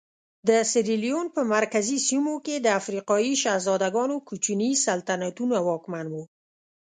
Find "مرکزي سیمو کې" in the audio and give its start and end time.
1.55-2.55